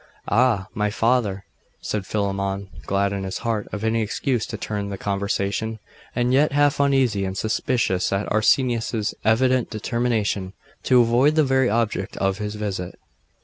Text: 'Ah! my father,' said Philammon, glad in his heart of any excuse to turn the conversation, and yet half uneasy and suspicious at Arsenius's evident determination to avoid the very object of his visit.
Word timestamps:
'Ah! 0.29 0.65
my 0.73 0.89
father,' 0.89 1.45
said 1.79 2.07
Philammon, 2.07 2.69
glad 2.87 3.13
in 3.13 3.23
his 3.23 3.37
heart 3.45 3.67
of 3.71 3.83
any 3.83 4.01
excuse 4.01 4.47
to 4.47 4.57
turn 4.57 4.89
the 4.89 4.97
conversation, 4.97 5.77
and 6.15 6.33
yet 6.33 6.53
half 6.53 6.79
uneasy 6.79 7.23
and 7.23 7.37
suspicious 7.37 8.11
at 8.11 8.25
Arsenius's 8.31 9.13
evident 9.23 9.69
determination 9.69 10.53
to 10.81 11.01
avoid 11.01 11.35
the 11.35 11.43
very 11.43 11.69
object 11.69 12.17
of 12.17 12.39
his 12.39 12.55
visit. 12.55 12.97